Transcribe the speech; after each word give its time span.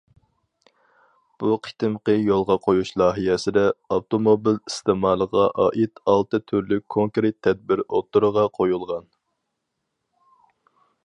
بۇ 1.41 1.57
قېتىمقى 1.67 2.15
يولغا 2.29 2.55
قويۇش 2.67 2.91
لايىھەسىدە، 3.01 3.65
ئاپتوموبىل 3.97 4.57
ئىستېمالىغا 4.71 5.45
ئائىت 5.65 6.03
ئالتە 6.15 6.41
تۈرلۈك 6.49 6.85
كونكرېت 6.97 7.39
تەدبىر 7.49 7.85
ئوتتۇرىغا 7.87 8.47
قويۇلغان. 8.59 9.07